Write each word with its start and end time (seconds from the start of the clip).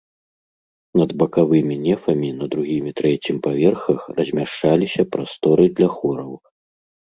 Над 0.99 1.11
бакавымі 1.21 1.75
нефамі 1.87 2.29
на 2.39 2.49
другім 2.55 2.83
і 2.93 2.95
трэцім 3.03 3.35
паверхах 3.45 4.01
размяшчаліся 4.23 5.01
прасторы 5.15 5.65
для 5.79 5.89
хораў. 6.01 6.31